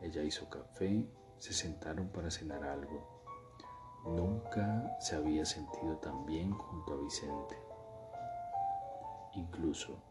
Ella 0.00 0.24
hizo 0.24 0.50
café, 0.50 1.06
se 1.38 1.52
sentaron 1.52 2.08
para 2.08 2.32
cenar 2.32 2.64
algo. 2.64 3.22
Nunca 4.04 4.96
se 4.98 5.14
había 5.14 5.44
sentido 5.44 5.98
tan 5.98 6.26
bien 6.26 6.50
junto 6.50 6.94
a 6.94 6.96
Vicente. 6.96 7.56
Incluso 9.34 10.02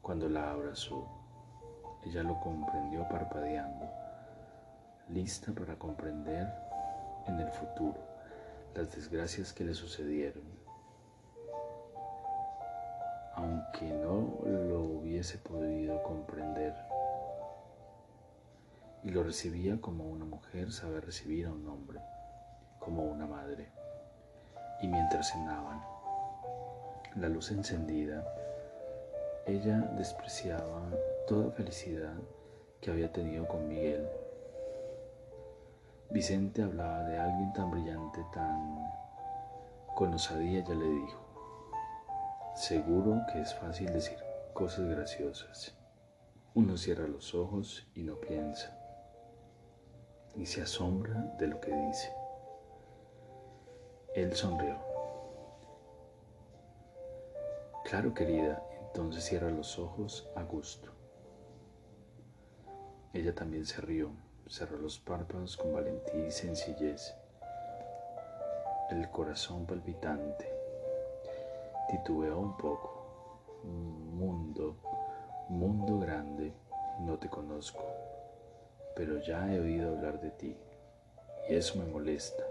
cuando 0.00 0.30
la 0.30 0.50
abrazó, 0.50 1.08
ella 2.02 2.22
lo 2.22 2.40
comprendió 2.40 3.06
parpadeando, 3.06 3.86
lista 5.10 5.52
para 5.52 5.78
comprender 5.78 6.50
en 7.26 7.38
el 7.38 7.50
futuro 7.50 8.00
las 8.74 8.96
desgracias 8.96 9.52
que 9.52 9.64
le 9.64 9.74
sucedieron 9.74 10.53
aunque 13.36 13.84
no 13.90 14.40
lo 14.44 14.82
hubiese 14.82 15.38
podido 15.38 16.02
comprender. 16.02 16.74
Y 19.02 19.10
lo 19.10 19.22
recibía 19.22 19.80
como 19.80 20.04
una 20.04 20.24
mujer 20.24 20.72
sabe 20.72 21.00
recibir 21.00 21.46
a 21.46 21.52
un 21.52 21.68
hombre, 21.68 22.00
como 22.78 23.04
una 23.04 23.26
madre. 23.26 23.68
Y 24.80 24.88
mientras 24.88 25.30
cenaban, 25.32 25.82
la 27.16 27.28
luz 27.28 27.50
encendida 27.50 28.24
Ella 29.46 29.78
despreciaba 29.96 30.82
toda 31.28 31.50
felicidad 31.52 32.14
que 32.80 32.90
había 32.90 33.12
tenido 33.12 33.46
con 33.46 33.68
Miguel. 33.68 34.08
Vicente 36.10 36.62
hablaba 36.62 37.04
de 37.04 37.18
alguien 37.18 37.52
tan 37.52 37.70
brillante, 37.70 38.24
tan 38.32 38.84
con 39.94 40.14
osadía, 40.14 40.64
ya 40.64 40.74
le 40.74 40.86
dijo, 40.86 41.23
seguro 42.54 43.20
que 43.32 43.40
es 43.40 43.54
fácil 43.54 43.92
decir 43.92 44.18
cosas 44.52 44.86
graciosas. 44.86 45.76
Uno 46.54 46.76
cierra 46.76 47.08
los 47.08 47.34
ojos 47.34 47.88
y 47.94 48.04
no 48.04 48.20
piensa, 48.20 48.78
ni 50.36 50.46
se 50.46 50.62
asombra 50.62 51.34
de 51.38 51.48
lo 51.48 51.60
que 51.60 51.74
dice. 51.74 52.12
Él 54.14 54.32
sonrió. 54.34 54.78
Claro, 57.84 58.14
querida, 58.14 58.62
entonces 58.86 59.24
cierra 59.24 59.50
los 59.50 59.78
ojos 59.78 60.30
a 60.36 60.44
gusto. 60.44 60.92
Ella 63.12 63.34
también 63.34 63.66
se 63.66 63.80
rió, 63.80 64.12
cerró 64.48 64.78
los 64.78 65.00
párpados 65.00 65.56
con 65.56 65.72
valentía 65.72 66.28
y 66.28 66.30
sencillez, 66.30 67.14
el 68.90 69.10
corazón 69.10 69.66
palpitante. 69.66 70.53
Titubeó 71.88 72.38
un 72.38 72.56
poco. 72.56 72.90
Mundo, 73.64 74.76
mundo 75.48 75.98
grande, 75.98 76.52
no 77.00 77.18
te 77.18 77.28
conozco, 77.28 77.84
pero 78.94 79.20
ya 79.20 79.52
he 79.52 79.58
oído 79.58 79.96
hablar 79.96 80.20
de 80.20 80.30
ti 80.30 80.56
y 81.48 81.54
eso 81.54 81.78
me 81.78 81.84
molesta. 81.86 82.44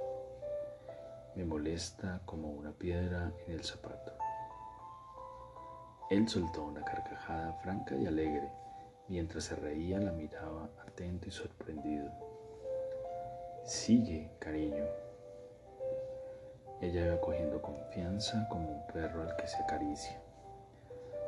Me 1.35 1.45
molesta 1.45 2.21
como 2.25 2.49
una 2.49 2.71
piedra 2.71 3.31
en 3.47 3.53
el 3.53 3.63
zapato. 3.63 4.13
Él 6.09 6.27
soltó 6.27 6.63
una 6.63 6.83
carcajada 6.83 7.53
franca 7.63 7.95
y 7.95 8.05
alegre. 8.05 8.51
Mientras 9.07 9.45
se 9.45 9.55
reía 9.55 9.99
la 9.99 10.11
miraba 10.11 10.69
atento 10.87 11.27
y 11.27 11.31
sorprendido. 11.31 12.11
Sigue, 13.65 14.31
cariño. 14.39 14.85
Ella 16.83 17.05
iba 17.05 17.21
cogiendo 17.21 17.61
confianza 17.61 18.45
como 18.49 18.69
un 18.69 18.87
perro 18.87 19.21
al 19.21 19.35
que 19.37 19.47
se 19.47 19.55
acaricia. 19.55 20.19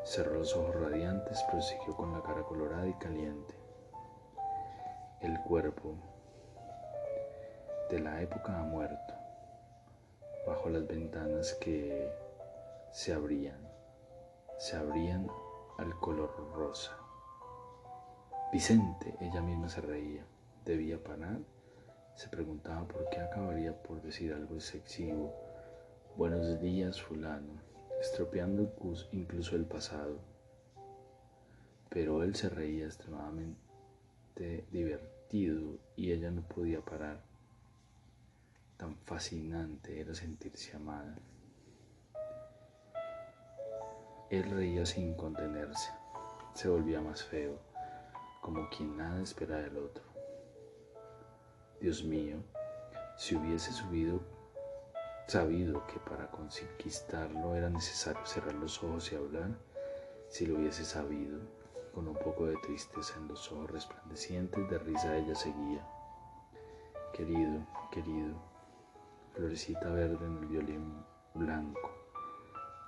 Cerró 0.04 0.40
los 0.40 0.54
ojos 0.54 0.76
radiantes, 0.76 1.42
prosiguió 1.50 1.96
con 1.96 2.12
la 2.12 2.22
cara 2.22 2.44
colorada 2.44 2.86
y 2.86 2.94
caliente. 2.96 3.56
El 5.22 5.40
cuerpo 5.44 5.96
de 7.90 8.00
la 8.00 8.22
época 8.22 8.60
ha 8.60 8.64
muerto, 8.64 9.14
bajo 10.46 10.70
las 10.70 10.86
ventanas 10.86 11.54
que 11.54 12.12
se 12.92 13.14
abrían 13.14 13.66
se 14.58 14.76
abrían 14.76 15.28
al 15.78 15.98
color 16.00 16.34
rosa. 16.54 16.98
Vicente, 18.52 19.16
ella 19.20 19.42
misma 19.42 19.70
se 19.70 19.82
reía. 19.82 20.26
¿Debía 20.64 21.02
parar? 21.02 21.40
Se 22.16 22.30
preguntaba 22.30 22.88
por 22.88 23.10
qué 23.10 23.20
acabaría 23.20 23.74
por 23.84 24.02
decir 24.02 24.34
algo 24.34 24.56
excesivo. 24.56 25.45
Buenos 26.18 26.62
días, 26.62 27.02
fulano, 27.02 27.60
estropeando 28.00 28.74
incluso 29.12 29.58
el 29.58 29.66
pasado. 29.66 30.18
Pero 31.90 32.24
él 32.24 32.36
se 32.36 32.48
reía 32.48 32.86
extremadamente 32.86 33.58
divertido 34.72 35.78
y 35.98 36.14
ella 36.14 36.32
no 36.32 36.42
podía 36.44 36.80
parar. 36.80 37.22
Tan 38.78 38.96
fascinante 39.00 40.00
era 40.00 40.16
sentirse 40.16 40.78
amada. 40.78 41.18
Él 44.30 44.50
reía 44.52 44.86
sin 44.86 45.16
contenerse, 45.16 45.92
se 46.54 46.70
volvía 46.70 47.02
más 47.02 47.26
feo, 47.26 47.60
como 48.40 48.70
quien 48.70 48.96
nada 48.96 49.22
espera 49.22 49.58
del 49.58 49.76
otro. 49.76 50.06
Dios 51.82 52.06
mío, 52.06 52.38
si 53.18 53.36
hubiese 53.36 53.74
subido, 53.74 54.22
sabido 55.28 55.86
que 55.88 56.00
para 56.00 56.30
conquistarlo 56.30 57.56
era 57.56 57.70
necesario 57.70 58.26
cerrar 58.26 58.54
los 58.56 58.84
ojos 58.84 59.12
y 59.12 59.16
hablar, 59.16 59.50
si 60.30 60.46
lo 60.46 60.56
hubiese 60.56 60.86
sabido, 60.86 61.40
con 61.94 62.08
un 62.08 62.16
poco 62.16 62.46
de 62.46 62.58
tristeza 62.58 63.16
en 63.18 63.28
los 63.28 63.52
ojos 63.52 63.72
resplandecientes 63.72 64.70
de 64.70 64.78
risa 64.80 65.18
ella 65.18 65.34
seguía. 65.34 65.88
Querido, 67.14 67.66
querido, 67.92 68.36
florecita 69.34 69.90
verde 69.90 70.26
en 70.26 70.38
el 70.38 70.46
violín 70.46 71.04
blanco, 71.34 71.92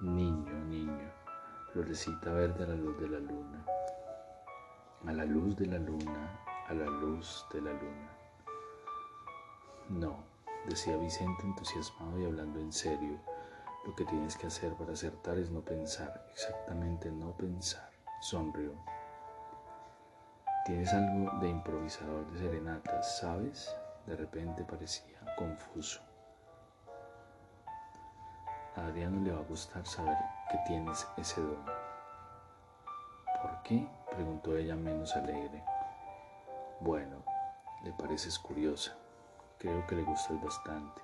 niño, 0.02 0.54
niño, 0.66 1.12
florecita 1.72 2.32
verde 2.34 2.66
a 2.66 2.68
la 2.68 2.76
luz 2.76 3.00
de 3.00 3.10
la 3.10 3.20
luna, 3.20 3.66
a 5.06 5.12
la 5.14 5.26
luz 5.26 5.56
de 5.56 5.66
la 5.66 5.80
luna, 5.80 6.40
a 6.68 6.74
la 6.74 6.86
luz 6.86 7.46
de 7.52 7.62
la 7.62 7.72
luna. 7.72 8.12
No, 9.90 10.37
decía 10.68 10.98
Vicente 10.98 11.44
entusiasmado 11.44 12.20
y 12.20 12.26
hablando 12.26 12.60
en 12.60 12.72
serio, 12.72 13.18
lo 13.86 13.96
que 13.96 14.06
tienes 14.06 14.36
que 14.36 14.48
hacer 14.48 14.74
para 14.74 14.94
acertar 14.94 15.38
es 15.38 15.50
no 15.50 15.62
pensar, 15.62 16.28
exactamente 16.34 17.10
no 17.10 17.32
pensar, 17.32 17.90
sonrió. 18.20 18.74
Tienes 20.66 20.94
algo 20.94 21.32
de 21.40 21.50
improvisador 21.50 22.30
de 22.32 22.40
serenatas, 22.40 23.20
¿sabes? 23.20 23.74
De 24.06 24.18
repente 24.18 24.66
parecía 24.66 25.20
confuso. 25.38 26.02
A 28.76 28.82
Adriano 28.88 29.22
le 29.22 29.32
va 29.32 29.40
a 29.40 29.46
gustar 29.46 29.86
saber 29.88 30.18
que 30.52 30.58
tienes 30.68 31.08
ese 31.16 31.42
don. 31.42 31.66
¿Por 33.42 33.64
qué? 33.64 33.88
preguntó 34.12 34.58
ella 34.58 34.76
menos 34.76 35.16
alegre. 35.16 35.64
Bueno, 36.82 37.24
le 37.84 37.94
pareces 37.94 38.38
curiosa. 38.38 38.98
Creo 39.60 39.88
que 39.88 39.96
le 39.96 40.04
gustas 40.04 40.40
bastante. 40.42 41.02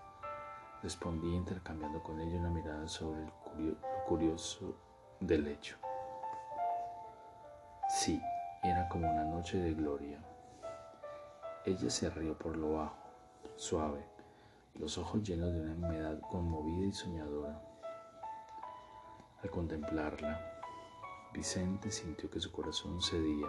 Respondí 0.84 1.34
intercambiando 1.34 2.04
con 2.04 2.20
ella 2.20 2.40
una 2.40 2.52
mirada 2.52 2.88
sobre 2.88 3.24
el 3.24 3.78
curioso 4.06 4.76
del 5.20 5.48
hecho. 5.48 5.78
Sí, 7.90 8.22
era 8.62 8.88
como 8.90 9.12
una 9.12 9.24
noche 9.24 9.58
de 9.58 9.74
gloria. 9.74 10.20
Ella 11.66 11.90
se 11.90 12.10
rió 12.10 12.38
por 12.38 12.56
lo 12.56 12.74
bajo, 12.74 12.96
suave, 13.56 14.06
los 14.76 14.98
ojos 14.98 15.24
llenos 15.24 15.54
de 15.54 15.62
una 15.62 15.74
humedad 15.74 16.20
conmovida 16.20 16.86
y 16.86 16.94
soñadora. 16.94 17.60
Al 19.42 19.50
contemplarla, 19.50 20.60
Vicente 21.34 21.92
sintió 21.92 22.30
que 22.30 22.40
su 22.40 22.52
corazón 22.52 23.02
cedía. 23.02 23.48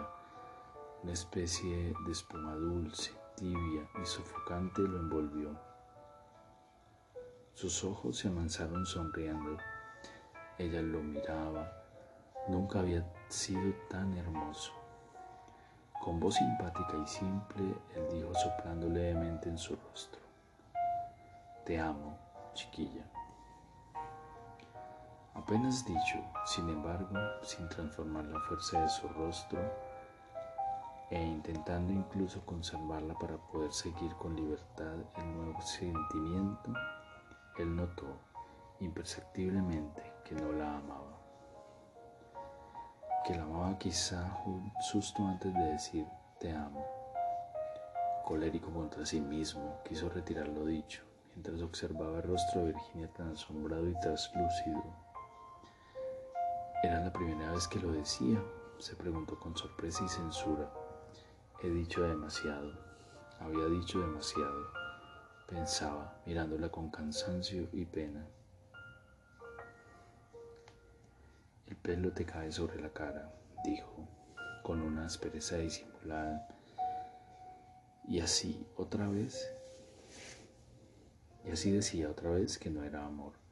Una 1.03 1.13
especie 1.13 1.93
de 2.05 2.11
espuma 2.11 2.55
dulce, 2.55 3.11
tibia 3.35 3.87
y 4.01 4.05
sofocante 4.05 4.81
lo 4.81 4.97
envolvió. 4.99 5.49
Sus 7.53 7.83
ojos 7.83 8.17
se 8.17 8.27
amansaron 8.27 8.85
sonriendo. 8.85 9.57
Ella 10.57 10.81
lo 10.81 11.01
miraba. 11.01 11.71
Nunca 12.47 12.79
había 12.79 13.05
sido 13.29 13.73
tan 13.89 14.13
hermoso. 14.17 14.73
Con 16.03 16.19
voz 16.19 16.35
simpática 16.35 16.97
y 17.01 17.07
simple, 17.07 17.75
él 17.95 18.07
dijo 18.11 18.33
soplando 18.35 18.87
levemente 18.89 19.49
en 19.49 19.57
su 19.57 19.75
rostro. 19.75 20.21
Te 21.65 21.79
amo, 21.79 22.17
chiquilla. 22.53 23.05
Apenas 25.33 25.85
dicho, 25.85 26.23
sin 26.45 26.69
embargo, 26.69 27.17
sin 27.41 27.67
transformar 27.69 28.25
la 28.25 28.39
fuerza 28.41 28.81
de 28.81 28.89
su 28.89 29.07
rostro 29.09 29.59
e 31.09 31.21
intentando 31.21 31.93
incluso 31.93 32.45
conservarla 32.45 33.13
para 33.17 33.37
poder 33.37 33.71
seguir 33.71 34.13
con 34.15 34.35
libertad 34.35 34.95
el 35.17 35.37
nuevo 35.37 35.61
sentimiento, 35.61 36.73
él 37.57 37.75
notó 37.75 38.05
imperceptiblemente 38.79 40.03
que 40.23 40.35
no 40.35 40.51
la 40.51 40.77
amaba. 40.77 41.19
Que 43.25 43.35
la 43.35 43.43
amaba 43.43 43.77
quizá 43.77 44.41
un 44.45 44.71
susto 44.81 45.25
antes 45.25 45.53
de 45.53 45.63
decir 45.71 46.05
te 46.39 46.51
amo. 46.51 46.85
Colérico 48.25 48.71
contra 48.71 49.05
sí 49.05 49.21
mismo, 49.21 49.79
quiso 49.83 50.09
retirar 50.09 50.47
lo 50.47 50.65
dicho, 50.65 51.03
mientras 51.33 51.61
observaba 51.61 52.17
el 52.17 52.23
rostro 52.23 52.61
de 52.61 52.73
Virginia 52.73 53.07
tan 53.13 53.31
asombrado 53.31 53.87
y 53.87 53.99
traslúcido 53.99 55.05
era 56.85 56.99
la 56.99 57.11
primera 57.11 57.51
vez 57.51 57.67
que 57.67 57.79
lo 57.79 57.91
decía, 57.91 58.39
se 58.77 58.95
preguntó 58.95 59.39
con 59.39 59.57
sorpresa 59.57 60.03
y 60.03 60.07
censura. 60.07 60.71
He 61.61 61.69
dicho 61.69 62.03
demasiado, 62.03 62.73
había 63.39 63.65
dicho 63.67 63.99
demasiado, 63.99 64.67
pensaba, 65.47 66.21
mirándola 66.25 66.69
con 66.69 66.89
cansancio 66.89 67.69
y 67.71 67.85
pena. 67.85 68.25
El 71.67 71.75
pelo 71.77 72.11
te 72.11 72.25
cae 72.25 72.51
sobre 72.51 72.79
la 72.81 72.89
cara, 72.89 73.33
dijo, 73.63 74.07
con 74.63 74.81
una 74.81 75.05
aspereza 75.05 75.57
disimulada. 75.57 76.47
Y 78.07 78.19
así 78.19 78.67
otra 78.75 79.07
vez, 79.07 79.51
y 81.45 81.51
así 81.51 81.71
decía 81.71 82.09
otra 82.09 82.31
vez 82.31 82.57
que 82.57 82.69
no 82.69 82.83
era 82.83 83.05
amor 83.05 83.44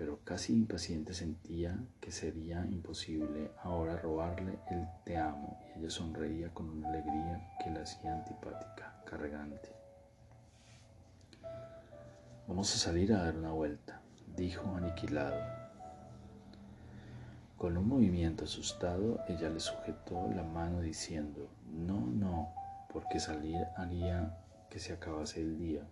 pero 0.00 0.18
casi 0.24 0.54
impaciente 0.54 1.12
sentía 1.12 1.78
que 2.00 2.10
sería 2.10 2.64
imposible 2.64 3.50
ahora 3.62 3.98
robarle 3.98 4.58
el 4.70 4.86
te 5.04 5.18
amo 5.18 5.60
y 5.76 5.80
ella 5.80 5.90
sonreía 5.90 6.48
con 6.54 6.70
una 6.70 6.88
alegría 6.88 7.54
que 7.62 7.68
la 7.68 7.82
hacía 7.82 8.14
antipática, 8.14 8.94
cargante. 9.04 9.68
Vamos 12.48 12.74
a 12.74 12.78
salir 12.78 13.12
a 13.12 13.24
dar 13.24 13.36
una 13.36 13.52
vuelta, 13.52 14.00
dijo 14.38 14.74
aniquilado. 14.74 15.38
Con 17.58 17.76
un 17.76 17.86
movimiento 17.86 18.44
asustado, 18.44 19.20
ella 19.28 19.50
le 19.50 19.60
sujetó 19.60 20.30
la 20.34 20.44
mano 20.44 20.80
diciendo, 20.80 21.46
no, 21.70 22.00
no, 22.06 22.54
porque 22.90 23.20
salir 23.20 23.66
haría 23.76 24.34
que 24.70 24.78
se 24.78 24.94
acabase 24.94 25.42
el 25.42 25.58
día. 25.58 25.86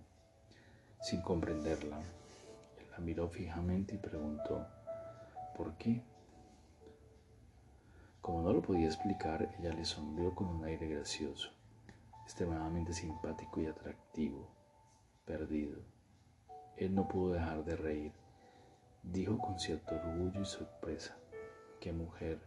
Sin 1.03 1.21
comprenderla, 1.21 2.01
la 2.99 3.05
miró 3.05 3.29
fijamente 3.29 3.95
y 3.95 3.99
preguntó, 3.99 4.67
¿por 5.57 5.75
qué? 5.75 6.03
Como 8.21 8.43
no 8.43 8.53
lo 8.53 8.61
podía 8.61 8.87
explicar, 8.87 9.55
ella 9.59 9.73
le 9.73 9.85
sonrió 9.85 10.35
con 10.35 10.49
un 10.49 10.65
aire 10.65 10.89
gracioso, 10.89 11.51
extremadamente 12.25 12.93
simpático 12.93 13.61
y 13.61 13.67
atractivo, 13.67 14.49
perdido. 15.25 15.79
Él 16.77 16.95
no 16.95 17.07
pudo 17.07 17.35
dejar 17.35 17.65
de 17.65 17.77
reír. 17.77 18.13
Dijo 19.05 19.39
con 19.39 19.61
cierto 19.61 19.95
orgullo 19.95 20.43
y 20.43 20.45
sorpresa, 20.45 21.17
qué 21.81 21.93
mujer. 21.93 22.41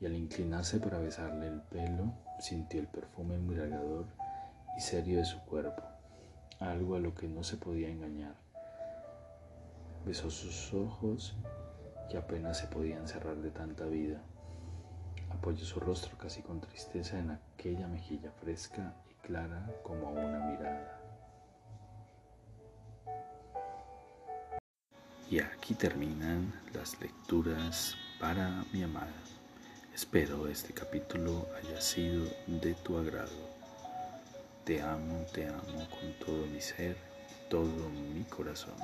Y 0.00 0.06
al 0.06 0.14
inclinarse 0.14 0.78
para 0.78 0.98
besarle 0.98 1.48
el 1.48 1.62
pelo, 1.62 2.12
sintió 2.40 2.78
el 2.80 2.88
perfume 2.88 3.36
embriagador 3.36 4.04
y 4.76 4.80
serio 4.80 5.18
de 5.18 5.24
su 5.24 5.40
cuerpo, 5.46 5.82
algo 6.60 6.96
a 6.96 7.00
lo 7.00 7.14
que 7.14 7.26
no 7.26 7.42
se 7.42 7.56
podía 7.56 7.88
engañar. 7.88 8.45
Besó 10.06 10.30
sus 10.30 10.72
ojos 10.72 11.34
que 12.08 12.16
apenas 12.16 12.58
se 12.58 12.68
podían 12.68 13.08
cerrar 13.08 13.38
de 13.38 13.50
tanta 13.50 13.86
vida. 13.86 14.22
Apoyó 15.30 15.64
su 15.64 15.80
rostro 15.80 16.16
casi 16.16 16.42
con 16.42 16.60
tristeza 16.60 17.18
en 17.18 17.32
aquella 17.32 17.88
mejilla 17.88 18.30
fresca 18.30 18.94
y 19.10 19.14
clara 19.26 19.68
como 19.82 20.12
una 20.12 20.38
mirada. 20.46 21.00
Y 25.28 25.40
aquí 25.40 25.74
terminan 25.74 26.54
las 26.72 27.00
lecturas 27.00 27.96
para 28.20 28.64
mi 28.72 28.84
amada. 28.84 29.10
Espero 29.92 30.46
este 30.46 30.72
capítulo 30.72 31.48
haya 31.58 31.80
sido 31.80 32.26
de 32.46 32.74
tu 32.74 32.96
agrado. 32.96 33.56
Te 34.64 34.80
amo, 34.80 35.26
te 35.34 35.48
amo 35.48 35.88
con 35.90 36.12
todo 36.24 36.46
mi 36.46 36.60
ser, 36.60 36.96
todo 37.50 37.88
mi 38.14 38.22
corazón. 38.22 38.76